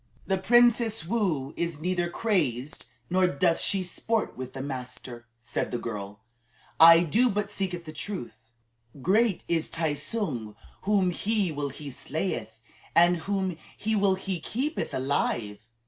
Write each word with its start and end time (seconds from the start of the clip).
"The 0.25 0.39
Princess 0.39 1.05
Woo 1.05 1.53
is 1.55 1.79
neither 1.79 2.09
crazed 2.09 2.87
nor 3.07 3.27
doth 3.27 3.59
she 3.59 3.83
sport 3.83 4.35
with 4.35 4.53
the 4.53 4.61
master," 4.63 5.27
said 5.43 5.69
the 5.69 5.77
girl. 5.77 6.21
"I 6.79 7.01
do 7.01 7.29
but 7.29 7.51
speak 7.51 7.85
the 7.85 7.91
truth. 7.93 8.49
Great 9.03 9.43
is 9.47 9.69
Tai 9.69 9.93
tsung. 9.93 10.55
Whom 10.89 11.11
he 11.11 11.51
will 11.51 11.69
he 11.69 11.91
slayeth, 11.91 12.59
and 12.95 13.17
whom 13.17 13.59
he 13.77 13.95
will 13.95 14.15
he 14.15 14.39
keepeth 14.39 14.91
alive." 14.91 15.59